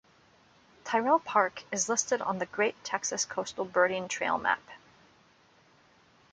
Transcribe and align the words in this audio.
Tyrrell 0.83 1.19
Park 1.19 1.63
is 1.71 1.87
listed 1.87 2.23
on 2.23 2.39
the 2.39 2.47
Great 2.47 2.73
Texas 2.83 3.23
Coastal 3.23 3.65
Birding 3.65 4.07
Trail 4.07 4.39
map. 4.39 4.63